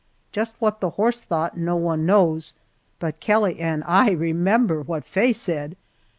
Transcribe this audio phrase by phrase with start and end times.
[0.31, 2.55] Just what the horse thought no one knows,
[2.97, 5.75] but Kelly and I remember what Faye said!